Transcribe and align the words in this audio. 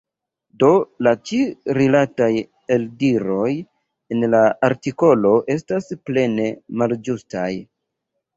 Do 0.61 0.67
la 1.07 1.11
ĉi-rilataj 1.31 2.29
eldiroj 2.75 3.51
en 4.15 4.27
la 4.35 4.41
artikolo 4.69 5.35
estas 5.59 5.91
plene 6.11 6.49
malĝustaj. 6.83 7.49